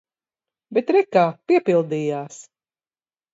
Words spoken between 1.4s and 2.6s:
piepildījās.